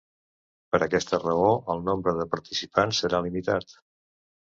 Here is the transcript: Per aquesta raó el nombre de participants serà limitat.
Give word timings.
Per 0.75 0.79
aquesta 0.85 1.19
raó 1.25 1.53
el 1.75 1.85
nombre 1.91 2.17
de 2.23 2.29
participants 2.35 3.07
serà 3.07 3.25
limitat. 3.31 3.81